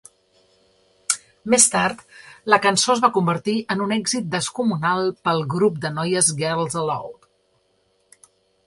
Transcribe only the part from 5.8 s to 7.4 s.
de noies Girls Aloud.